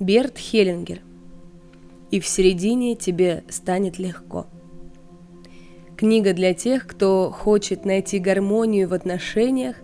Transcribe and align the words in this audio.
Берт 0.00 0.38
Хеллингер. 0.38 1.00
И 2.10 2.20
в 2.20 2.26
середине 2.26 2.94
тебе 2.94 3.42
станет 3.48 3.98
легко. 3.98 4.46
Книга 5.96 6.32
для 6.32 6.54
тех, 6.54 6.86
кто 6.86 7.30
хочет 7.30 7.84
найти 7.84 8.20
гармонию 8.20 8.88
в 8.88 8.94
отношениях, 8.94 9.76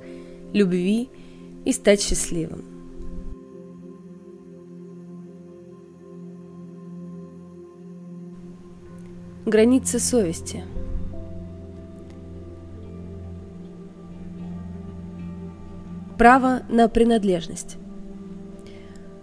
любви 0.52 1.10
и 1.64 1.72
стать 1.72 2.00
счастливым. 2.00 2.64
Границы 9.44 9.98
совести. 9.98 10.62
Право 16.16 16.62
на 16.68 16.88
принадлежность. 16.88 17.76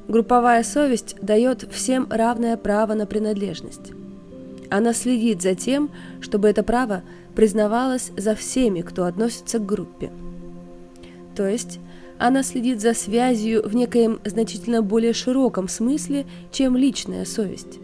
Групповая 0.07 0.63
совесть 0.63 1.15
дает 1.21 1.67
всем 1.71 2.07
равное 2.09 2.57
право 2.57 2.93
на 2.93 3.05
принадлежность. 3.05 3.91
Она 4.69 4.93
следит 4.93 5.41
за 5.41 5.55
тем, 5.55 5.91
чтобы 6.21 6.49
это 6.49 6.63
право 6.63 7.03
признавалось 7.35 8.11
за 8.17 8.35
всеми, 8.35 8.81
кто 8.81 9.05
относится 9.05 9.59
к 9.59 9.65
группе. 9.65 10.11
То 11.35 11.47
есть 11.47 11.79
она 12.17 12.43
следит 12.43 12.81
за 12.81 12.93
связью 12.93 13.67
в 13.67 13.75
некоем 13.75 14.19
значительно 14.25 14.81
более 14.81 15.13
широком 15.13 15.67
смысле, 15.67 16.25
чем 16.51 16.77
личная 16.77 17.25
совесть. 17.25 17.79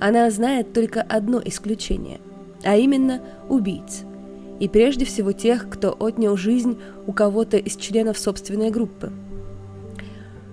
Она 0.00 0.30
знает 0.30 0.72
только 0.72 1.02
одно 1.02 1.40
исключение, 1.44 2.20
а 2.64 2.76
именно 2.76 3.20
убийц. 3.48 4.04
И 4.58 4.68
прежде 4.68 5.04
всего 5.04 5.32
тех, 5.32 5.68
кто 5.68 5.94
отнял 5.98 6.36
жизнь 6.36 6.78
у 7.06 7.12
кого-то 7.12 7.58
из 7.58 7.76
членов 7.76 8.18
собственной 8.18 8.70
группы. 8.70 9.12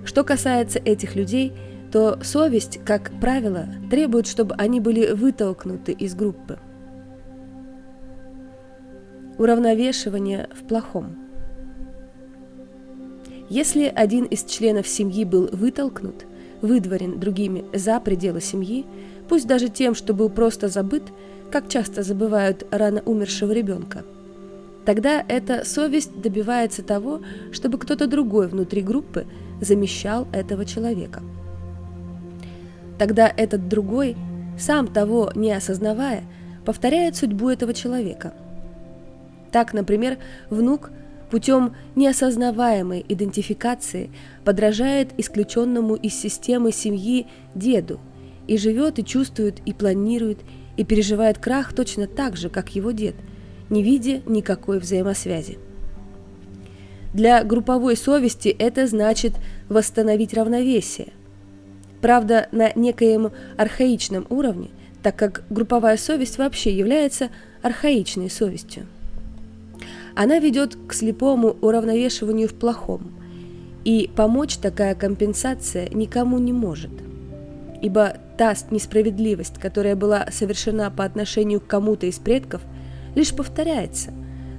Что 0.05 0.23
касается 0.23 0.79
этих 0.79 1.15
людей, 1.15 1.53
то 1.91 2.19
совесть, 2.23 2.79
как 2.83 3.11
правило, 3.19 3.67
требует, 3.89 4.27
чтобы 4.27 4.55
они 4.55 4.79
были 4.79 5.11
вытолкнуты 5.11 5.91
из 5.91 6.15
группы. 6.15 6.57
Уравновешивание 9.37 10.49
в 10.53 10.67
плохом. 10.67 11.15
Если 13.49 13.85
один 13.85 14.25
из 14.25 14.43
членов 14.45 14.87
семьи 14.87 15.25
был 15.25 15.49
вытолкнут, 15.51 16.25
выдворен 16.61 17.19
другими 17.19 17.65
за 17.73 17.99
пределы 17.99 18.41
семьи, 18.41 18.85
пусть 19.29 19.47
даже 19.47 19.69
тем, 19.69 19.93
что 19.95 20.13
был 20.13 20.29
просто 20.29 20.69
забыт, 20.69 21.03
как 21.51 21.69
часто 21.69 22.01
забывают 22.01 22.65
рано 22.71 23.01
умершего 23.05 23.51
ребенка. 23.51 24.03
Тогда 24.85 25.23
эта 25.27 25.65
совесть 25.65 26.19
добивается 26.19 26.83
того, 26.83 27.21
чтобы 27.51 27.77
кто-то 27.77 28.07
другой 28.07 28.47
внутри 28.47 28.81
группы 28.81 29.25
замещал 29.63 30.27
этого 30.31 30.65
человека. 30.65 31.21
Тогда 32.97 33.31
этот 33.35 33.67
другой, 33.67 34.15
сам 34.57 34.87
того 34.87 35.31
не 35.35 35.51
осознавая, 35.51 36.23
повторяет 36.65 37.15
судьбу 37.15 37.49
этого 37.49 37.73
человека. 37.73 38.33
Так, 39.51 39.73
например, 39.73 40.17
внук 40.49 40.91
путем 41.29 41.75
неосознаваемой 41.95 43.03
идентификации 43.07 44.11
подражает 44.45 45.09
исключенному 45.17 45.95
из 45.95 46.13
системы 46.13 46.71
семьи 46.71 47.27
деду– 47.55 47.99
и 48.47 48.57
живет, 48.57 48.99
и 48.99 49.05
чувствует, 49.05 49.59
и 49.65 49.73
планирует, 49.73 50.39
и 50.77 50.83
переживает 50.83 51.37
крах 51.37 51.73
точно 51.73 52.07
так 52.07 52.35
же, 52.35 52.49
как 52.49 52.75
его 52.75 52.91
дед, 52.91 53.15
не 53.69 53.83
видя 53.83 54.21
никакой 54.25 54.79
взаимосвязи. 54.79 55.59
Для 57.13 57.43
групповой 57.43 57.95
совести 57.95 58.49
это 58.49 58.87
значит 58.87 59.33
восстановить 59.69 60.33
равновесие. 60.33 61.13
Правда, 62.01 62.47
на 62.51 62.71
некоем 62.73 63.31
архаичном 63.57 64.25
уровне, 64.29 64.69
так 65.01 65.15
как 65.15 65.43
групповая 65.49 65.97
совесть 65.97 66.37
вообще 66.37 66.75
является 66.75 67.29
архаичной 67.61 68.29
совестью. 68.29 68.87
Она 70.15 70.39
ведет 70.39 70.75
к 70.87 70.93
слепому 70.93 71.55
уравновешиванию 71.61 72.47
в 72.47 72.53
плохом, 72.53 73.13
и 73.85 74.09
помочь 74.15 74.57
такая 74.57 74.95
компенсация 74.95 75.89
никому 75.89 76.39
не 76.39 76.53
может– 76.53 76.91
ибо 77.83 78.15
та 78.37 78.55
несправедливость, 78.71 79.59
которая 79.59 79.97
была 79.97 80.27
совершена 80.31 80.89
по 80.89 81.03
отношению 81.03 81.59
к 81.59 81.67
кому-то 81.67 82.05
из 82.05 82.17
предков, 82.17 82.61
лишь 83.13 83.35
повторяется, 83.35 84.13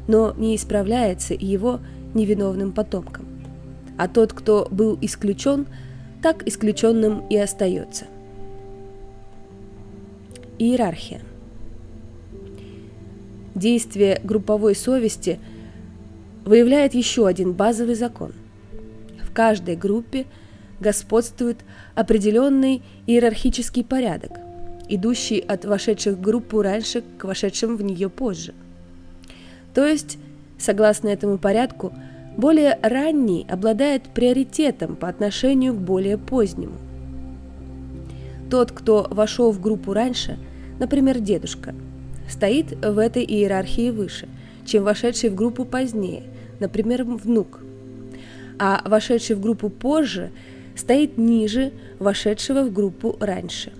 но 0.06 0.34
не 0.36 0.54
исправляется 0.54 1.32
его 1.32 1.80
невиновным 2.14 2.72
потомкам. 2.72 3.26
А 3.96 4.08
тот, 4.08 4.32
кто 4.32 4.66
был 4.70 4.98
исключен, 5.00 5.66
так 6.22 6.46
исключенным 6.46 7.26
и 7.28 7.36
остается. 7.36 8.06
Иерархия. 10.58 11.20
Действие 13.54 14.20
групповой 14.24 14.74
совести 14.74 15.38
выявляет 16.44 16.94
еще 16.94 17.26
один 17.26 17.52
базовый 17.52 17.94
закон. 17.94 18.32
В 19.22 19.32
каждой 19.32 19.76
группе– 19.76 20.26
господствует 20.80 21.58
определенный 21.94 22.82
иерархический 23.06 23.84
порядок, 23.84 24.32
идущий 24.88 25.40
от 25.40 25.64
вошедших 25.64 26.16
в 26.16 26.20
группу 26.20 26.62
раньше 26.62 27.02
к 27.18 27.24
вошедшим 27.24 27.76
в 27.76 27.82
нее 27.82 28.08
позже. 28.08 28.54
То 29.74 29.86
есть, 29.86 30.18
согласно 30.64 31.08
этому 31.08 31.38
порядку, 31.38 31.92
более 32.36 32.78
ранний 32.82 33.46
обладает 33.48 34.04
приоритетом 34.04 34.96
по 34.96 35.08
отношению 35.08 35.74
к 35.74 35.78
более 35.78 36.18
позднему. 36.18 36.74
Тот, 38.50 38.72
кто 38.72 39.06
вошел 39.10 39.52
в 39.52 39.60
группу 39.60 39.92
раньше, 39.92 40.38
например, 40.78 41.20
дедушка, 41.20 41.74
стоит 42.28 42.72
в 42.84 42.98
этой 42.98 43.24
иерархии 43.24 43.90
выше, 43.90 44.28
чем 44.64 44.84
вошедший 44.84 45.30
в 45.30 45.34
группу 45.34 45.64
позднее, 45.64 46.24
например, 46.60 47.04
внук. 47.04 47.60
А 48.58 48.82
вошедший 48.84 49.36
в 49.36 49.40
группу 49.40 49.68
позже– 49.68 50.30
стоит 50.74 51.18
ниже 51.18 51.72
вошедшего 51.98 52.62
в 52.62 52.72
группу 52.72 53.16
раньше. 53.20 53.72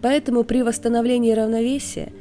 Поэтому 0.00 0.44
при 0.44 0.62
восстановлении 0.62 1.32
равновесия 1.32 2.12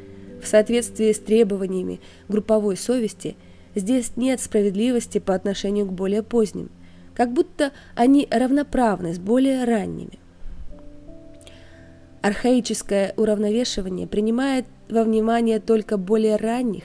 в 0.41 0.47
соответствии 0.47 1.11
с 1.11 1.19
требованиями 1.19 1.99
групповой 2.27 2.77
совести 2.77 3.35
здесь 3.75 4.13
нет 4.15 4.41
справедливости 4.41 5.19
по 5.19 5.33
отношению 5.33 5.85
к 5.85 5.93
более 5.93 6.23
поздним, 6.23 6.69
как 7.13 7.31
будто 7.31 7.71
они 7.95 8.27
равноправны 8.29 9.13
с 9.13 9.19
более 9.19 9.63
ранними. 9.63 10.19
Архаическое 12.21 13.13
уравновешивание 13.17 14.07
принимает 14.07 14.65
во 14.89 15.03
внимание 15.03 15.59
только 15.59 15.97
более 15.97 16.35
ранних 16.35 16.83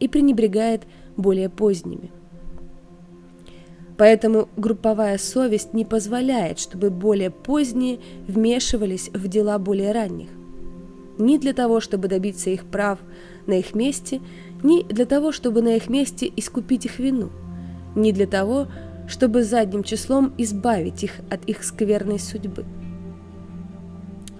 и 0.00 0.08
пренебрегает 0.08 0.82
более 1.16 1.48
поздними– 1.48 2.10
Поэтому 4.02 4.48
групповая 4.56 5.16
совесть 5.16 5.74
не 5.74 5.84
позволяет, 5.84 6.58
чтобы 6.58 6.90
более 6.90 7.30
поздние 7.30 8.00
вмешивались 8.26 9.10
в 9.10 9.28
дела 9.28 9.60
более 9.60 9.92
ранних. 9.92 10.28
Ни 11.18 11.38
для 11.38 11.52
того, 11.52 11.80
чтобы 11.80 12.08
добиться 12.08 12.50
их 12.50 12.64
прав 12.64 12.98
на 13.46 13.54
их 13.54 13.74
месте, 13.74 14.20
ни 14.62 14.82
для 14.84 15.06
того, 15.06 15.32
чтобы 15.32 15.62
на 15.62 15.76
их 15.76 15.88
месте 15.88 16.30
искупить 16.36 16.86
их 16.86 16.98
вину, 16.98 17.30
ни 17.94 18.12
для 18.12 18.26
того, 18.26 18.68
чтобы 19.08 19.42
задним 19.42 19.82
числом 19.82 20.32
избавить 20.38 21.04
их 21.04 21.12
от 21.30 21.44
их 21.46 21.64
скверной 21.64 22.18
судьбы. 22.18 22.64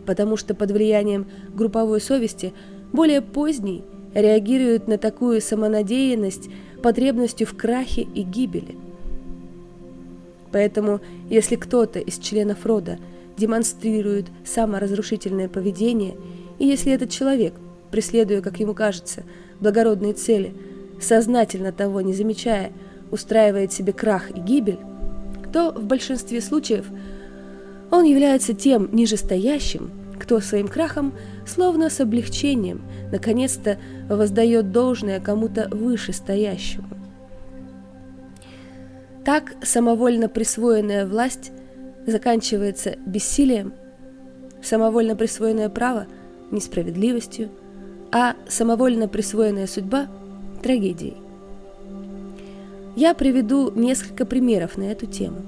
Потому 0.07 0.37
что 0.37 0.55
под 0.55 0.71
влиянием 0.71 1.27
групповой 1.55 2.01
совести 2.01 2.53
более 2.93 3.21
поздний 3.21 3.85
реагирует 4.15 4.89
на 4.89 4.99
такую 4.99 5.41
самонадеянность 5.41 6.49
потребностью 6.83 7.47
в 7.47 7.57
крахе 7.57 8.03
и 8.03 8.23
гибели– 8.23 8.77
Поэтому, 10.53 11.01
если 11.31 11.57
кто-то 11.57 11.99
из 11.99 12.19
членов 12.19 12.65
рода 12.67 12.99
демонстрирует 13.37 14.27
саморазрушительное 14.45 15.49
поведение, 15.49 16.15
и 16.63 16.67
если 16.67 16.93
этот 16.93 17.11
человек, 17.11 17.55
преследуя, 17.91 18.41
как 18.41 18.61
ему 18.61 18.73
кажется, 18.73 19.25
благородные 19.59 20.13
цели, 20.13 20.55
сознательно 21.01 21.73
того 21.73 22.01
не 22.03 22.15
замечая, 22.15 22.71
устраивает 23.11 23.73
себе 23.73 23.93
крах 23.93 24.31
и 24.31 24.39
гибель, 24.39 24.79
то 25.53 25.73
в 25.73 25.85
большинстве 25.87 26.41
случаев 26.41 26.87
он 27.91 28.05
является 28.05 28.55
тем 28.55 28.89
нижестоящим, 28.93 29.91
кто 30.21 30.39
своим 30.39 30.69
крахом, 30.69 31.15
словно 31.49 31.91
с 31.91 31.99
облегчением, 31.99 32.83
наконец-то 33.11 33.77
воздает 34.09 34.71
должное 34.71 35.19
кому-то 35.19 35.67
вышестоящему. 35.69 36.87
Так 39.25 39.55
самовольно 39.65 40.29
присвоенная 40.29 41.09
власть 41.09 41.51
заканчивается 42.07 42.95
бессилием, 43.05 43.73
самовольно 44.63 45.17
присвоенное 45.17 45.69
право– 45.69 46.07
несправедливостью, 46.53 47.51
а 48.13 48.37
самовольно 48.49 49.09
присвоенная 49.09 49.67
судьба– 49.67 50.09
трагедией. 50.63 51.17
Я 52.95 53.15
приведу 53.15 53.73
несколько 53.75 54.27
примеров 54.27 54.77
на 54.77 54.85
эту 54.85 55.07
тему. 55.07 55.39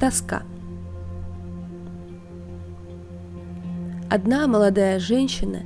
Тоска. 0.00 0.42
Одна 4.08 4.46
молодая 4.46 4.98
женщина 4.98 5.62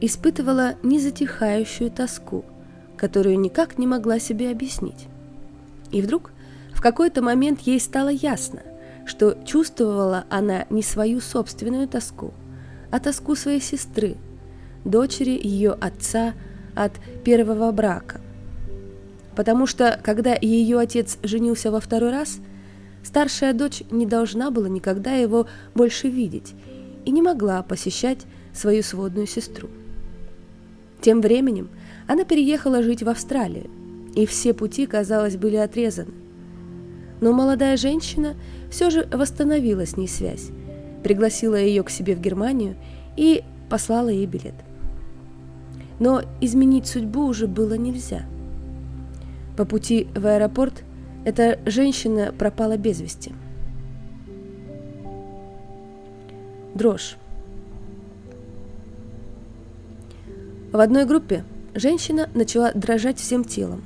испытывала 0.00 0.74
незатихающую 0.82 1.90
тоску, 1.90 2.44
которую 2.96 3.38
никак 3.38 3.78
не 3.78 3.86
могла 3.86 4.18
себе 4.18 4.50
объяснить. 4.50 5.06
И 5.90 6.02
вдруг 6.02 6.32
какой-то 6.84 7.22
момент 7.22 7.62
ей 7.62 7.80
стало 7.80 8.10
ясно, 8.10 8.60
что 9.06 9.38
чувствовала 9.46 10.26
она 10.28 10.66
не 10.68 10.82
свою 10.82 11.22
собственную 11.22 11.88
тоску, 11.88 12.34
а 12.90 13.00
тоску 13.00 13.36
своей 13.36 13.62
сестры, 13.62 14.16
дочери 14.84 15.30
ее 15.30 15.72
отца 15.72 16.34
от 16.74 16.92
первого 17.24 17.72
брака. 17.72 18.20
Потому 19.34 19.66
что, 19.66 19.98
когда 20.04 20.36
ее 20.38 20.78
отец 20.78 21.16
женился 21.22 21.70
во 21.70 21.80
второй 21.80 22.10
раз, 22.10 22.36
старшая 23.02 23.54
дочь 23.54 23.82
не 23.90 24.04
должна 24.04 24.50
была 24.50 24.68
никогда 24.68 25.14
его 25.14 25.46
больше 25.74 26.10
видеть 26.10 26.52
и 27.06 27.10
не 27.12 27.22
могла 27.22 27.62
посещать 27.62 28.26
свою 28.52 28.82
сводную 28.82 29.26
сестру. 29.26 29.70
Тем 31.00 31.22
временем 31.22 31.70
она 32.06 32.24
переехала 32.24 32.82
жить 32.82 33.02
в 33.02 33.08
Австралию, 33.08 33.70
и 34.14 34.26
все 34.26 34.52
пути, 34.52 34.84
казалось, 34.84 35.38
были 35.38 35.56
отрезаны. 35.56 36.23
Но 37.24 37.32
молодая 37.32 37.78
женщина 37.78 38.34
все 38.68 38.90
же 38.90 39.08
восстановила 39.10 39.86
с 39.86 39.96
ней 39.96 40.08
связь, 40.08 40.50
пригласила 41.02 41.54
ее 41.54 41.82
к 41.82 41.88
себе 41.88 42.14
в 42.14 42.20
Германию 42.20 42.76
и 43.16 43.42
послала 43.70 44.10
ей 44.10 44.26
билет. 44.26 44.52
Но 45.98 46.20
изменить 46.42 46.86
судьбу 46.86 47.24
уже 47.24 47.46
было 47.46 47.78
нельзя. 47.78 48.26
По 49.56 49.64
пути 49.64 50.06
в 50.14 50.26
аэропорт 50.26 50.84
эта 51.24 51.58
женщина 51.64 52.30
пропала 52.30 52.76
без 52.76 53.00
вести. 53.00 53.32
Дрожь. 56.74 57.16
В 60.72 60.78
одной 60.78 61.06
группе 61.06 61.42
женщина 61.74 62.28
начала 62.34 62.70
дрожать 62.74 63.18
всем 63.18 63.44
телом. 63.44 63.82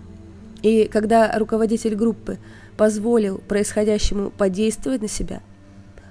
И 0.62 0.87
когда 0.87 1.37
руководитель 1.38 1.94
группы 1.94 2.38
позволил 2.76 3.38
происходящему 3.38 4.31
подействовать 4.31 5.02
на 5.02 5.08
себя, 5.08 5.40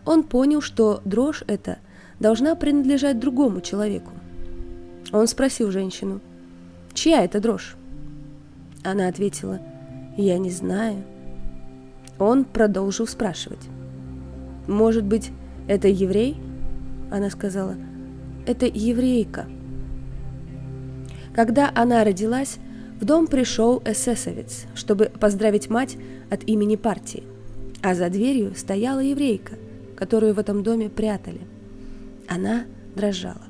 он 0.05 0.23
понял, 0.23 0.61
что 0.61 1.01
дрожь 1.05 1.43
эта 1.47 1.79
должна 2.19 2.55
принадлежать 2.55 3.19
другому 3.19 3.61
человеку. 3.61 4.11
Он 5.11 5.27
спросил 5.27 5.71
женщину, 5.71 6.21
«Чья 6.93 7.23
это 7.23 7.39
дрожь?» 7.39 7.75
Она 8.83 9.07
ответила, 9.07 9.59
«Я 10.17 10.37
не 10.37 10.49
знаю». 10.49 11.03
Он 12.19 12.45
продолжил 12.45 13.05
спрашивать, 13.05 13.67
«Может 14.67 15.03
быть, 15.03 15.31
это 15.67 15.87
еврей?» 15.87 16.37
Она 17.11 17.29
сказала, 17.29 17.75
«Это 18.45 18.65
еврейка». 18.65 19.45
Когда 21.33 21.71
она 21.75 22.03
родилась, 22.03 22.57
в 22.99 23.05
дом 23.05 23.27
пришел 23.27 23.81
эсэсовец, 23.85 24.65
чтобы 24.73 25.05
поздравить 25.05 25.69
мать 25.69 25.97
от 26.31 26.43
имени 26.45 26.75
партии, 26.75 27.23
а 27.83 27.93
за 27.93 28.09
дверью 28.09 28.55
стояла 28.55 28.99
еврейка, 28.99 29.53
которую 29.95 30.33
в 30.33 30.39
этом 30.39 30.63
доме 30.63 30.89
прятали. 30.89 31.41
Она 32.27 32.65
дрожала. 32.95 33.41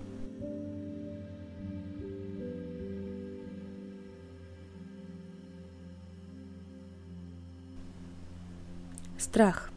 Страх. 9.18 9.72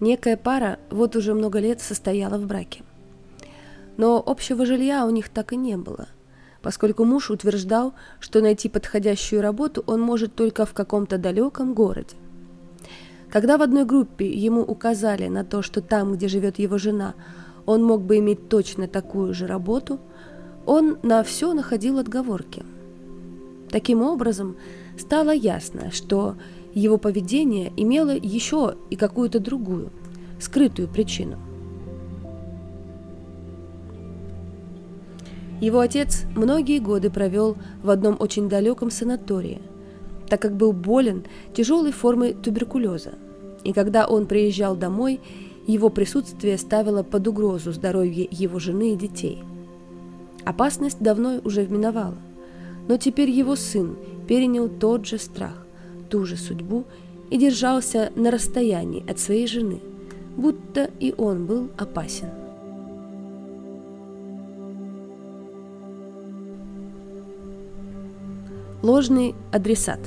Некая 0.00 0.36
пара 0.36 0.78
вот 0.90 1.16
уже 1.16 1.32
много 1.34 1.58
лет 1.58 1.80
состояла 1.80 2.36
в 2.38 2.46
браке. 2.46 2.82
Но 3.96 4.22
общего 4.24 4.66
жилья 4.66 5.06
у 5.06 5.10
них 5.10 5.28
так 5.28 5.52
и 5.52 5.56
не 5.56 5.76
было, 5.76 6.08
поскольку 6.64 7.04
муж 7.04 7.30
утверждал, 7.30 7.92
что 8.20 8.40
найти 8.40 8.70
подходящую 8.70 9.42
работу 9.42 9.84
он 9.86 10.00
может 10.00 10.34
только 10.34 10.64
в 10.64 10.72
каком-то 10.72 11.18
далеком 11.18 11.74
городе. 11.74 12.16
Когда 13.28 13.58
в 13.58 13.62
одной 13.62 13.84
группе 13.84 14.26
ему 14.26 14.62
указали 14.62 15.28
на 15.28 15.44
то, 15.44 15.60
что 15.60 15.82
там, 15.82 16.14
где 16.14 16.26
живет 16.26 16.58
его 16.58 16.78
жена, 16.78 17.14
он 17.66 17.84
мог 17.84 18.00
бы 18.00 18.16
иметь 18.16 18.48
точно 18.48 18.88
такую 18.88 19.34
же 19.34 19.46
работу, 19.46 20.00
он 20.64 20.96
на 21.02 21.22
все 21.22 21.52
находил 21.52 21.98
отговорки. 21.98 22.64
Таким 23.70 24.00
образом, 24.00 24.56
стало 24.98 25.34
ясно, 25.34 25.90
что 25.92 26.36
его 26.72 26.96
поведение 26.96 27.74
имело 27.76 28.16
еще 28.16 28.76
и 28.88 28.96
какую-то 28.96 29.38
другую, 29.38 29.90
скрытую 30.40 30.88
причину. 30.88 31.36
Его 35.64 35.80
отец 35.80 36.24
многие 36.36 36.78
годы 36.78 37.08
провел 37.08 37.56
в 37.82 37.88
одном 37.88 38.18
очень 38.20 38.50
далеком 38.50 38.90
санатории, 38.90 39.62
так 40.28 40.42
как 40.42 40.54
был 40.54 40.74
болен 40.74 41.24
тяжелой 41.54 41.90
формой 41.90 42.34
туберкулеза. 42.34 43.12
И 43.64 43.72
когда 43.72 44.06
он 44.06 44.26
приезжал 44.26 44.76
домой, 44.76 45.22
его 45.66 45.88
присутствие 45.88 46.58
ставило 46.58 47.02
под 47.02 47.26
угрозу 47.28 47.72
здоровье 47.72 48.28
его 48.30 48.58
жены 48.58 48.92
и 48.92 48.96
детей. 48.96 49.42
Опасность 50.44 51.00
давно 51.00 51.40
уже 51.44 51.66
миновала, 51.66 52.18
но 52.86 52.98
теперь 52.98 53.30
его 53.30 53.56
сын 53.56 53.96
перенял 54.28 54.68
тот 54.68 55.06
же 55.06 55.16
страх, 55.16 55.66
ту 56.10 56.26
же 56.26 56.36
судьбу 56.36 56.84
и 57.30 57.38
держался 57.38 58.12
на 58.16 58.30
расстоянии 58.30 59.10
от 59.10 59.18
своей 59.18 59.46
жены, 59.46 59.80
будто 60.36 60.90
и 61.00 61.14
он 61.16 61.46
был 61.46 61.70
опасен. 61.78 62.43
Ложный 68.84 69.34
адресат. 69.50 69.98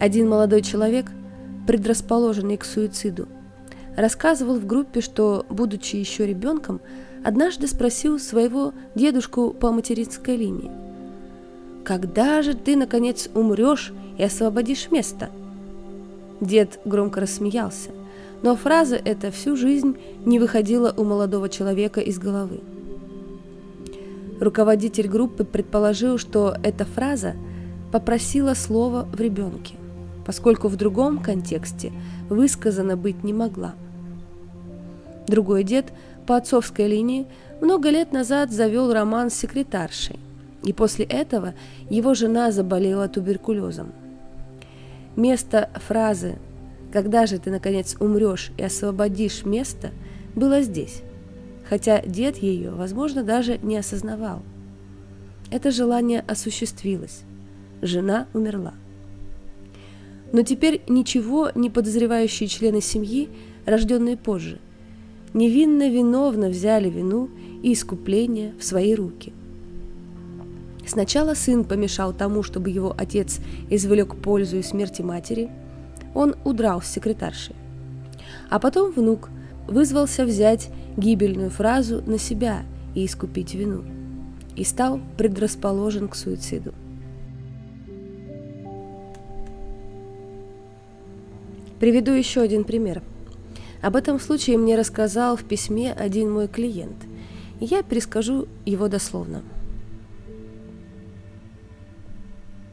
Один 0.00 0.26
молодой 0.26 0.62
человек, 0.62 1.04
предрасположенный 1.66 2.56
к 2.56 2.64
суициду, 2.64 3.28
рассказывал 3.94 4.54
в 4.54 4.66
группе, 4.66 5.02
что, 5.02 5.44
будучи 5.50 5.96
еще 5.96 6.26
ребенком, 6.26 6.80
однажды 7.22 7.66
спросил 7.66 8.18
своего 8.18 8.72
дедушку 8.94 9.50
по 9.50 9.70
материнской 9.70 10.34
линии, 10.38 10.70
«Когда 11.84 12.40
же 12.40 12.54
ты, 12.54 12.74
наконец, 12.74 13.28
умрешь 13.34 13.92
и 14.16 14.22
освободишь 14.22 14.90
место?» 14.90 15.28
Дед 16.40 16.80
громко 16.86 17.20
рассмеялся, 17.20 17.90
но 18.42 18.56
фраза 18.56 18.96
эта 18.96 19.30
всю 19.30 19.56
жизнь 19.56 19.98
не 20.24 20.38
выходила 20.38 20.90
у 20.96 21.04
молодого 21.04 21.50
человека 21.50 22.00
из 22.00 22.18
головы. 22.18 22.60
Руководитель 24.40 25.08
группы 25.08 25.44
предположил, 25.44 26.18
что 26.18 26.56
эта 26.62 26.84
фраза 26.84 27.34
попросила 27.90 28.54
слово 28.54 29.08
в 29.12 29.20
ребенке, 29.20 29.74
поскольку 30.24 30.68
в 30.68 30.76
другом 30.76 31.18
контексте 31.18 31.92
высказана 32.28 32.96
быть 32.96 33.24
не 33.24 33.32
могла. 33.32 33.74
Другой 35.26 35.64
дед 35.64 35.92
по 36.26 36.36
отцовской 36.36 36.86
линии 36.86 37.26
много 37.60 37.90
лет 37.90 38.12
назад 38.12 38.52
завел 38.52 38.92
роман 38.92 39.30
с 39.30 39.34
секретаршей, 39.34 40.18
и 40.62 40.72
после 40.72 41.04
этого 41.04 41.54
его 41.90 42.14
жена 42.14 42.52
заболела 42.52 43.08
туберкулезом. 43.08 43.92
Место 45.16 45.68
фразы 45.86 46.38
«Когда 46.92 47.26
же 47.26 47.38
ты, 47.38 47.50
наконец, 47.50 47.96
умрешь 47.98 48.52
и 48.56 48.62
освободишь 48.62 49.44
место» 49.44 49.90
было 50.34 50.62
здесь, 50.62 51.02
хотя 51.68 52.00
дед 52.00 52.38
ее, 52.38 52.70
возможно, 52.70 53.22
даже 53.22 53.58
не 53.58 53.76
осознавал. 53.76 54.42
Это 55.50 55.70
желание 55.70 56.20
осуществилось. 56.20 57.22
Жена 57.82 58.26
умерла. 58.32 58.74
Но 60.32 60.42
теперь 60.42 60.82
ничего 60.88 61.50
не 61.54 61.70
подозревающие 61.70 62.48
члены 62.48 62.80
семьи, 62.80 63.28
рожденные 63.66 64.16
позже, 64.16 64.58
невинно-виновно 65.34 66.48
взяли 66.48 66.90
вину 66.90 67.30
и 67.62 67.72
искупление 67.72 68.54
в 68.58 68.64
свои 68.64 68.94
руки. 68.94 69.32
Сначала 70.86 71.34
сын 71.34 71.64
помешал 71.64 72.14
тому, 72.14 72.42
чтобы 72.42 72.70
его 72.70 72.94
отец 72.96 73.40
извлек 73.68 74.16
пользу 74.16 74.56
из 74.56 74.68
смерти 74.68 75.02
матери, 75.02 75.50
он 76.14 76.34
удрал 76.44 76.80
с 76.80 76.86
секретаршей. 76.86 77.54
А 78.48 78.58
потом 78.58 78.90
внук 78.90 79.28
вызвался 79.66 80.24
взять 80.24 80.70
гибельную 80.98 81.50
фразу 81.50 82.02
на 82.04 82.18
себя 82.18 82.64
и 82.94 83.06
искупить 83.06 83.54
вину, 83.54 83.84
и 84.56 84.64
стал 84.64 85.00
предрасположен 85.16 86.08
к 86.08 86.16
суициду. 86.16 86.74
Приведу 91.78 92.10
еще 92.10 92.40
один 92.40 92.64
пример. 92.64 93.02
Об 93.80 93.94
этом 93.94 94.18
случае 94.18 94.58
мне 94.58 94.76
рассказал 94.76 95.36
в 95.36 95.44
письме 95.44 95.92
один 95.92 96.32
мой 96.32 96.48
клиент, 96.48 96.96
и 97.60 97.64
я 97.64 97.84
перескажу 97.84 98.48
его 98.66 98.88
дословно. 98.88 99.42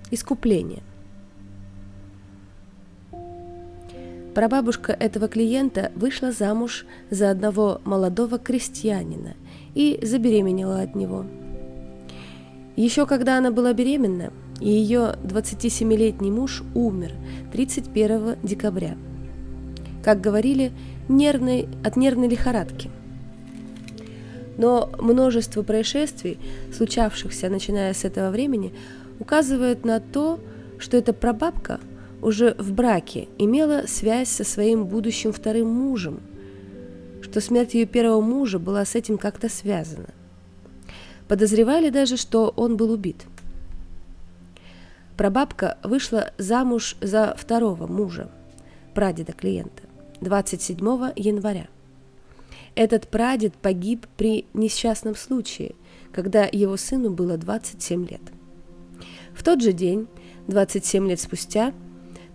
Искупление. 0.10 0.82
Прабабушка 4.36 4.92
этого 4.92 5.30
клиента 5.30 5.94
вышла 5.96 6.34
замуж 6.34 6.86
за 7.10 7.32
одного 7.32 7.80
молодого 7.86 8.38
крестьянина 8.38 9.34
и 9.74 9.98
забеременела 10.04 10.82
от 10.82 10.94
него. 10.94 11.26
Еще 12.76 13.06
когда 13.06 13.38
она 13.38 13.52
была 13.52 13.72
беременна, 13.72 14.34
ее 14.60 15.16
27-летний 15.24 16.32
муж 16.32 16.64
умер 16.74 17.14
31 17.54 18.36
декабря. 18.44 18.98
Как 20.04 20.20
говорили, 20.20 20.74
нервной, 21.08 21.70
от 21.86 21.96
нервной 21.96 22.28
лихорадки. 22.28 22.92
Но 24.58 24.92
множество 25.00 25.64
происшествий, 25.64 26.40
случавшихся 26.76 27.48
начиная 27.48 27.94
с 27.94 28.04
этого 28.04 28.32
времени, 28.32 28.74
указывает 29.18 29.86
на 29.86 30.02
то, 30.02 30.42
что 30.78 30.98
эта 30.98 31.14
прабабка 31.14 31.80
уже 32.26 32.56
в 32.58 32.74
браке 32.74 33.28
имела 33.38 33.84
связь 33.86 34.30
со 34.30 34.44
своим 34.44 34.86
будущим 34.86 35.32
вторым 35.32 35.68
мужем, 35.68 36.22
что 37.22 37.40
смерть 37.40 37.76
ее 37.76 37.86
первого 37.86 38.20
мужа 38.20 38.58
была 38.58 38.84
с 38.84 38.96
этим 38.96 39.20
как-то 39.20 39.48
связана. 39.48 40.10
Подозревали 41.28 41.92
даже, 41.92 42.18
что 42.18 42.52
он 42.56 42.78
был 42.78 42.90
убит. 42.92 43.26
Прабабка 45.18 45.78
вышла 45.84 46.32
замуж 46.40 46.98
за 47.00 47.36
второго 47.38 47.86
мужа, 47.86 48.32
прадеда 48.96 49.34
клиента, 49.34 49.84
27 50.22 50.80
января. 51.16 51.68
Этот 52.74 53.08
прадед 53.08 53.54
погиб 53.54 54.08
при 54.18 54.46
несчастном 54.56 55.16
случае, 55.16 55.76
когда 56.12 56.50
его 56.52 56.76
сыну 56.76 57.12
было 57.12 57.38
27 57.38 58.08
лет. 58.08 58.22
В 59.36 59.44
тот 59.44 59.62
же 59.62 59.74
день, 59.74 60.08
27 60.48 61.08
лет 61.08 61.20
спустя, 61.20 61.72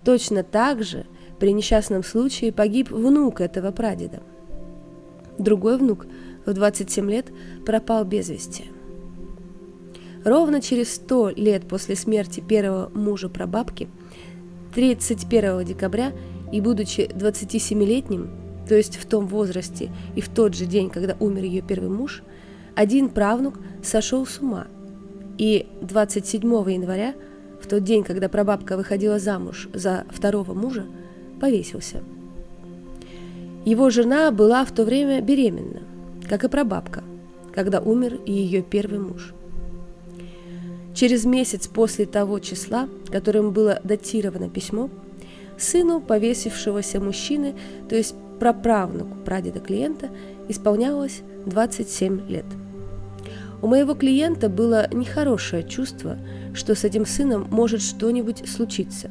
точно 0.04 0.42
так 0.42 0.83
же 0.83 1.07
при 1.38 1.52
несчастном 1.52 2.02
случае 2.02 2.52
погиб 2.52 2.90
внук 2.90 3.40
этого 3.40 3.71
прадеда. 3.71 4.23
Другой 5.38 5.78
внук 5.78 6.07
в 6.45 6.52
27 6.52 7.11
лет 7.11 7.26
пропал 7.64 8.04
без 8.04 8.28
вести. 8.28 8.64
Ровно 10.25 10.61
через 10.61 10.95
100 10.97 11.30
лет 11.30 11.66
после 11.66 11.97
смерти 11.97 12.40
первого 12.40 12.90
мужа 12.95 13.28
прабабки, 13.28 13.88
31 14.75 15.64
декабря 15.64 16.12
и 16.52 16.61
будучи 16.61 17.00
27-летним, 17.00 18.30
то 18.69 18.75
есть 18.75 18.97
в 18.97 19.07
том 19.07 19.26
возрасте 19.26 19.90
и 20.14 20.21
в 20.21 20.28
тот 20.28 20.54
же 20.54 20.66
день, 20.66 20.90
когда 20.90 21.16
умер 21.21 21.45
ее 21.45 21.62
первый 21.62 21.88
муж, 21.88 22.23
один 22.75 23.09
правнук 23.09 23.54
сошел 23.83 24.26
с 24.26 24.38
ума– 24.40 24.66
и 25.40 25.66
27 25.80 26.42
января, 26.71 27.14
тот 27.71 27.85
день, 27.85 28.03
когда 28.03 28.29
прабабка 28.29 28.77
выходила 28.77 29.21
замуж 29.21 29.69
за 29.73 30.05
второго 30.11 30.55
мужа, 30.55 30.87
повесился. 31.41 32.03
Его 33.65 33.91
жена 33.91 34.33
была 34.33 34.65
в 34.65 34.73
то 34.73 34.85
время 34.85 35.21
беременна, 35.21 35.83
как 36.29 36.43
и 36.43 36.49
прабабка, 36.49 37.05
когда 37.55 37.81
умер 37.81 38.19
ее 38.27 38.62
первый 38.62 38.99
муж. 38.99 39.33
Через 40.95 41.25
месяц 41.25 41.69
после 41.69 42.07
того 42.07 42.41
числа, 42.41 42.89
которым 43.09 43.53
было 43.53 43.79
датировано 43.85 44.50
письмо, 44.50 44.91
сыну 45.57 46.00
повесившегося 46.00 47.00
мужчины, 47.00 47.55
то 47.89 47.95
есть 47.95 48.17
праправнуку 48.41 49.17
прадеда 49.25 49.61
клиента, 49.61 50.11
исполнялось 50.49 51.21
27 51.47 52.29
лет– 52.29 52.47
у 53.62 53.67
моего 53.67 53.95
клиента 53.95 54.49
было 54.49 54.88
нехорошее 54.93 55.62
чувство, 55.62 56.19
что 56.55 56.75
с 56.75 56.85
этим 56.85 57.05
сыном 57.05 57.47
может 57.50 57.83
что-нибудь 57.83 58.49
случиться. 58.49 59.11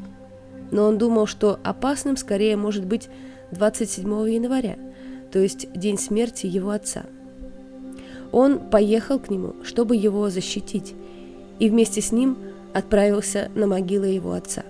Но 0.72 0.88
он 0.88 0.98
думал, 0.98 1.27
что 1.27 1.60
опасным 1.63 2.18
скорее 2.18 2.56
может 2.58 2.86
быть 2.86 3.10
27 3.51 4.08
января, 4.29 4.77
то 5.32 5.39
есть 5.39 5.72
день 5.74 6.00
смерти 6.00 6.48
его 6.48 6.72
отца. 6.72 7.03
Он 8.32 8.60
поехал 8.60 9.20
к 9.20 9.29
нему, 9.29 9.56
чтобы 9.63 9.96
его 9.96 10.29
защитить, 10.29 10.94
и 11.60 11.70
вместе 11.70 12.01
с 12.01 12.12
ним 12.12 12.38
отправился 12.74 13.50
на 13.56 13.68
могилу 13.68 14.06
его 14.06 14.34
отца. 14.34 14.63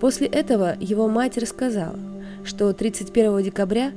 После 0.00 0.26
этого 0.26 0.76
его 0.80 1.08
мать 1.08 1.38
рассказала, 1.38 1.98
что 2.44 2.72
31 2.72 3.42
декабря 3.42 3.92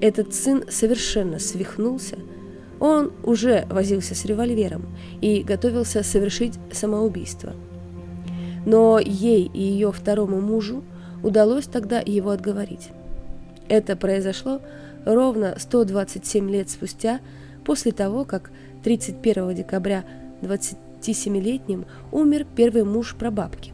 этот 0.00 0.34
сын 0.34 0.64
совершенно 0.68 1.38
свихнулся– 1.38 2.16
он 2.84 3.12
уже 3.22 3.66
возился 3.70 4.14
с 4.14 4.26
револьвером 4.26 4.84
и 5.22 5.42
готовился 5.42 6.02
совершить 6.02 6.58
самоубийство. 6.70 7.54
Но 8.66 8.98
ей 8.98 9.50
и 9.54 9.62
ее 9.62 9.90
второму 9.90 10.42
мужу 10.42 10.84
удалось 11.22 11.64
тогда 11.64 12.02
его 12.04 12.28
отговорить. 12.28 12.90
Это 13.68 13.96
произошло 13.96 14.60
ровно 15.06 15.56
127 15.58 16.50
лет 16.50 16.68
спустя, 16.68 17.20
после 17.64 17.90
того, 17.90 18.26
как 18.26 18.50
31 18.82 19.54
декабря 19.54 20.04
27-летним 20.42 21.86
умер 22.12 22.46
первый 22.54 22.84
муж 22.84 23.16
прабабки. 23.18 23.72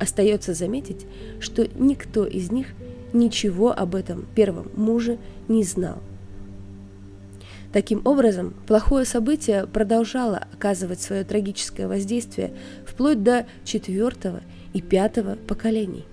Остается 0.00 0.54
заметить, 0.54 1.04
что 1.38 1.68
никто 1.78 2.24
из 2.24 2.50
них 2.50 2.68
ничего 3.12 3.78
об 3.78 3.94
этом 3.94 4.24
первом 4.34 4.70
муже 4.74 5.18
не 5.48 5.64
знал– 5.64 5.98
Таким 7.74 8.02
образом, 8.04 8.54
плохое 8.68 9.04
событие 9.04 9.66
продолжало 9.66 10.46
оказывать 10.52 11.02
свое 11.02 11.24
трагическое 11.24 11.88
воздействие 11.88 12.52
вплоть 12.86 13.24
до 13.24 13.46
четвертого 13.64 14.42
и 14.72 14.80
пятого 14.80 15.34
поколений. 15.48 16.04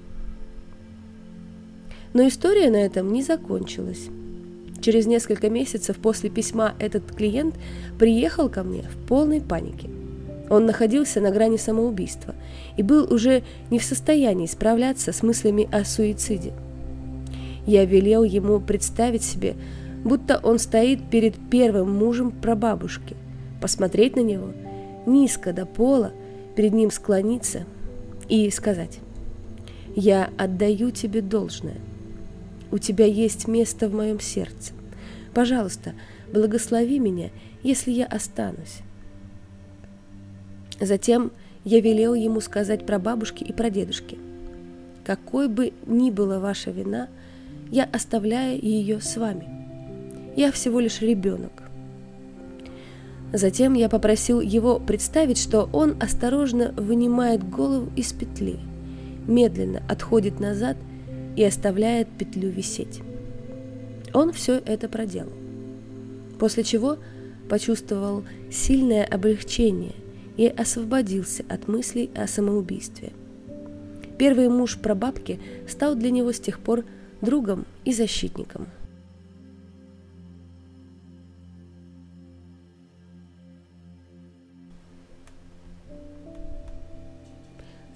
Но 2.13 2.27
история 2.27 2.71
на 2.71 2.77
этом 2.77 3.13
не 3.13 3.21
закончилась. 3.21 4.07
Через 4.81 5.05
несколько 5.05 5.51
месяцев 5.51 5.97
после 5.97 6.31
письма 6.31 6.73
этот 6.79 7.03
клиент 7.11 7.53
приехал 7.99 8.49
ко 8.49 8.63
мне 8.63 8.81
в 8.91 8.97
полной 9.07 9.39
панике. 9.39 9.87
Он 10.49 10.65
находился 10.65 11.21
на 11.21 11.29
грани 11.29 11.57
самоубийства 11.57 12.33
и 12.75 12.81
был 12.81 13.13
уже 13.13 13.43
не 13.69 13.77
в 13.77 13.83
состоянии 13.83 14.47
справляться 14.47 15.13
с 15.13 15.21
мыслями 15.21 15.69
о 15.71 15.85
суициде. 15.85 16.53
Я 17.67 17.85
велел 17.85 18.23
ему 18.23 18.59
представить 18.59 19.23
себе, 19.23 19.55
будто 20.03 20.39
он 20.41 20.59
стоит 20.59 21.09
перед 21.09 21.35
первым 21.49 21.95
мужем 21.95 22.31
прабабушки, 22.31 23.15
посмотреть 23.61 24.15
на 24.15 24.21
него, 24.21 24.51
низко 25.05 25.53
до 25.53 25.65
пола, 25.65 26.11
перед 26.55 26.73
ним 26.73 26.91
склониться 26.91 27.65
и 28.27 28.49
сказать 28.49 28.99
«Я 29.95 30.29
отдаю 30.37 30.91
тебе 30.91 31.21
должное. 31.21 31.77
У 32.71 32.77
тебя 32.77 33.05
есть 33.05 33.47
место 33.47 33.89
в 33.89 33.93
моем 33.93 34.19
сердце. 34.19 34.73
Пожалуйста, 35.33 35.93
благослови 36.31 36.99
меня, 36.99 37.29
если 37.63 37.91
я 37.91 38.05
останусь». 38.05 38.79
Затем 40.79 41.31
я 41.63 41.79
велел 41.79 42.15
ему 42.15 42.41
сказать 42.41 42.85
про 42.85 42.97
бабушки 42.97 43.43
и 43.43 43.53
про 43.53 43.69
дедушки. 43.69 44.17
Какой 45.03 45.47
бы 45.47 45.73
ни 45.85 46.09
была 46.09 46.39
ваша 46.39 46.71
вина, 46.71 47.07
я 47.69 47.83
оставляю 47.83 48.59
ее 48.59 48.99
с 48.99 49.15
вами– 49.15 49.57
я 50.35 50.51
всего 50.51 50.79
лишь 50.79 51.01
ребенок. 51.01 51.51
Затем 53.33 53.73
я 53.73 53.87
попросил 53.87 54.41
его 54.41 54.79
представить, 54.79 55.37
что 55.37 55.69
он 55.71 55.95
осторожно 56.01 56.73
вынимает 56.75 57.47
голову 57.49 57.89
из 57.95 58.11
петли, 58.11 58.59
медленно 59.25 59.81
отходит 59.87 60.39
назад 60.39 60.77
и 61.35 61.43
оставляет 61.43 62.09
петлю 62.09 62.49
висеть. 62.49 63.01
Он 64.13 64.33
все 64.33 64.57
это 64.65 64.89
проделал. 64.89 65.31
После 66.39 66.63
чего 66.63 66.97
почувствовал 67.49 68.23
сильное 68.49 69.05
облегчение 69.05 69.93
и 70.35 70.47
освободился 70.47 71.43
от 71.47 71.67
мыслей 71.69 72.09
о 72.15 72.27
самоубийстве. 72.27 73.11
Первый 74.17 74.49
муж 74.49 74.77
прабабки 74.77 75.39
стал 75.67 75.95
для 75.95 76.11
него 76.11 76.33
с 76.33 76.39
тех 76.39 76.59
пор 76.59 76.83
другом 77.21 77.65
и 77.85 77.93
защитником– 77.93 78.67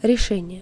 Решение. 0.05 0.62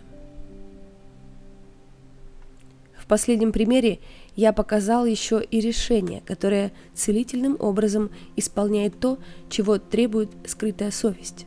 В 2.98 3.06
последнем 3.08 3.52
примере 3.52 4.00
я 4.38 4.54
показал 4.54 5.06
еще 5.06 5.44
и 5.44 5.60
решение, 5.60 6.22
которое 6.26 6.72
целительным 6.94 7.58
образом 7.60 8.10
исполняет 8.38 9.02
то, 9.02 9.18
чего 9.50 9.80
требует 9.80 10.30
скрытая 10.46 10.92
совесть. 10.92 11.46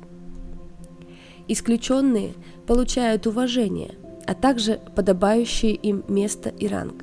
Исключенные 1.49 2.35
получают 2.67 3.27
уважение, 3.27 3.95
а 4.27 4.35
также 4.35 4.79
подобающее 4.95 5.73
им 5.73 6.05
место 6.07 6.51
и 6.51 6.69
ранг, 6.69 7.03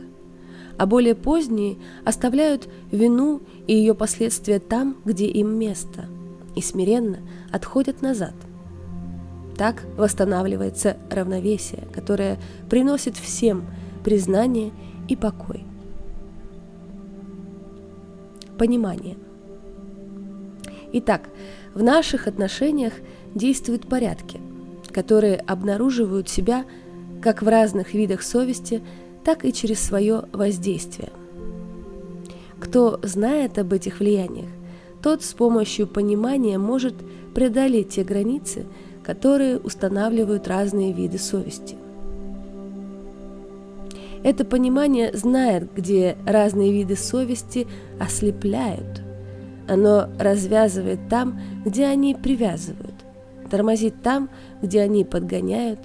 а 0.78 0.86
более 0.86 1.16
поздние 1.16 1.78
оставляют 2.06 2.70
вину 2.92 3.42
и 3.66 3.74
ее 3.74 3.96
последствия 3.96 4.60
там, 4.60 4.98
где 5.06 5.26
им 5.26 5.58
место, 5.58 6.06
и 6.56 6.62
смиренно 6.62 7.18
отходят 7.52 8.04
назад– 8.04 8.36
так 9.58 9.84
восстанавливается 9.98 10.98
равновесие, 11.10 11.88
которое 11.94 12.40
приносит 12.70 13.18
всем 13.18 13.66
признание 14.04 14.72
и 15.08 15.16
покой. 15.16 15.66
Понимание. 18.58 19.18
Итак, 20.94 21.30
в 21.74 21.82
наших 21.82 22.28
отношениях 22.28 22.94
действуют 23.34 23.88
порядки, 23.88 24.40
которые 24.92 25.38
обнаруживают 25.38 26.30
себя 26.30 26.66
как 27.22 27.42
в 27.42 27.48
разных 27.48 27.94
видах 27.94 28.22
совести, 28.22 28.84
так 29.24 29.46
и 29.46 29.54
через 29.54 29.80
свое 29.80 30.26
воздействие. 30.34 31.12
Кто 32.60 33.00
знает 33.02 33.58
об 33.58 33.74
этих 33.74 34.00
влияниях, 34.00 34.50
тот 35.02 35.24
с 35.24 35.34
помощью 35.34 35.88
понимания 35.88 36.58
может 36.58 36.96
преодолеть 37.34 37.90
те 37.90 38.04
границы, 38.04 38.66
которые 39.04 39.58
устанавливают 39.58 40.48
разные 40.48 40.94
виды 40.94 41.18
совести. 41.18 41.76
Это 44.24 44.46
понимание 44.46 45.12
знает, 45.14 45.74
где 45.76 46.16
разные 46.26 46.72
виды 46.72 46.96
совести 46.96 47.68
ослепляют. 48.00 49.02
Оно 49.68 50.08
развязывает 50.18 51.00
там, 51.10 51.40
где 51.66 51.86
они 51.86 52.16
привязывают, 52.16 52.96
тормозит 53.50 54.02
там, 54.02 54.30
где 54.62 54.82
они 54.82 55.04
подгоняют, 55.04 55.80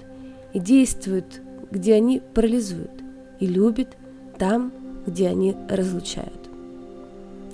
и 0.53 0.59
действует, 0.59 1.41
где 1.69 1.95
они 1.95 2.21
парализуют, 2.33 2.91
и 3.39 3.45
любит 3.45 3.89
там, 4.37 4.71
где 5.05 5.27
они 5.27 5.55
разлучают. 5.69 6.49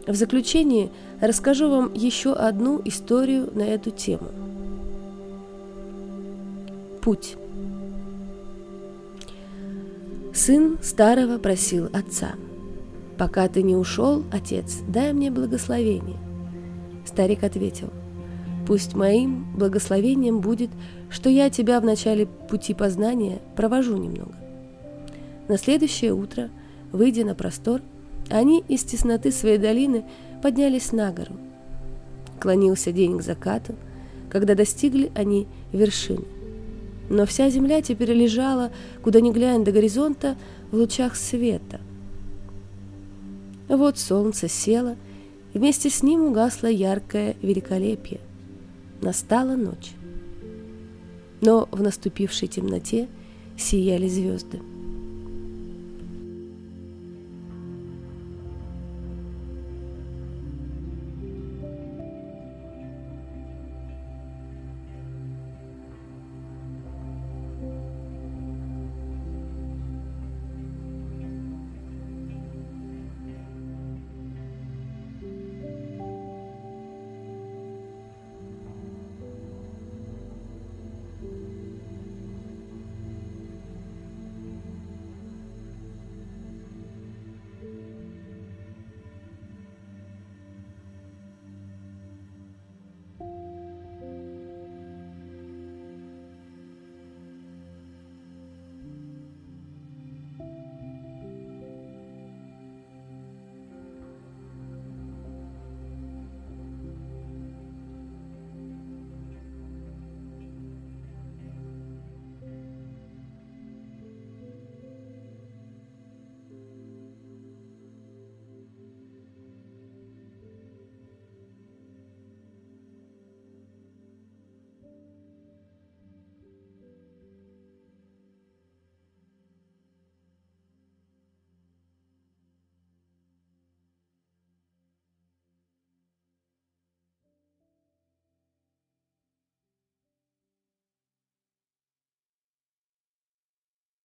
В 0.07 0.13
заключение 0.13 0.91
расскажу 1.19 1.69
вам 1.69 1.93
еще 1.93 2.33
одну 2.33 2.79
историю 2.85 3.49
на 3.55 3.63
эту 3.63 3.89
тему. 3.89 4.29
Путь. 7.05 7.35
Сын 10.33 10.79
старого 10.81 11.37
просил 11.37 11.85
отца. 11.93 12.31
«Пока 13.15 13.47
ты 13.47 13.61
не 13.61 13.75
ушел, 13.75 14.23
отец, 14.31 14.79
дай 14.87 15.13
мне 15.13 15.29
благословение». 15.29 16.17
Старик 17.05 17.43
ответил, 17.43 17.91
«Пусть 18.65 18.95
моим 18.95 19.45
благословением 19.55 20.39
будет, 20.39 20.71
что 21.11 21.29
я 21.29 21.51
тебя 21.51 21.79
в 21.79 21.85
начале 21.85 22.25
пути 22.25 22.73
познания 22.73 23.37
провожу 23.55 23.97
немного». 23.97 24.33
На 25.47 25.59
следующее 25.59 26.11
утро, 26.11 26.49
выйдя 26.91 27.23
на 27.23 27.35
простор, 27.35 27.81
они 28.31 28.63
из 28.67 28.83
тесноты 28.83 29.31
своей 29.31 29.59
долины 29.59 30.05
поднялись 30.41 30.91
на 30.91 31.11
гору. 31.11 31.33
Клонился 32.39 32.91
день 32.91 33.19
к 33.19 33.21
закату, 33.21 33.75
когда 34.31 34.55
достигли 34.55 35.11
они 35.13 35.45
вершины. 35.71 36.25
Но 37.09 37.25
вся 37.25 37.49
земля 37.49 37.81
теперь 37.81 38.11
лежала, 38.11 38.71
куда 39.03 39.21
ни 39.21 39.31
глянь 39.31 39.63
до 39.63 39.71
горизонта, 39.71 40.37
в 40.71 40.75
лучах 40.75 41.15
света. 41.15 41.79
Вот 43.67 43.97
солнце 43.97 44.47
село, 44.47 44.95
и 45.53 45.59
вместе 45.59 45.89
с 45.89 46.03
ним 46.03 46.21
угасло 46.25 46.67
яркое 46.67 47.35
великолепие. 47.41 48.19
Настала 49.01 49.55
ночь. 49.55 49.93
Но 51.41 51.67
в 51.71 51.81
наступившей 51.81 52.47
темноте 52.47 53.07
сияли 53.57 54.07
звезды– 54.07 54.59